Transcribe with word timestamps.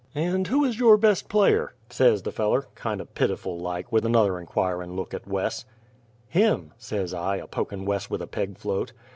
"And 0.15 0.47
who 0.47 0.65
is 0.65 0.79
your 0.79 0.97
best 0.97 1.29
player?" 1.29 1.75
says 1.91 2.23
the 2.23 2.31
feller, 2.31 2.65
kindo' 2.75 3.05
pitiful 3.05 3.59
like, 3.59 3.91
with 3.91 4.03
another 4.03 4.39
inquirin' 4.39 4.95
look 4.95 5.13
at 5.13 5.27
Wes. 5.27 5.63
"Him," 6.27 6.73
says 6.79 7.13
I, 7.13 7.35
a 7.35 7.45
pokin' 7.45 7.85
Wes 7.85 8.09
with 8.09 8.23
a 8.23 8.25
peg 8.25 8.57
float. 8.57 8.93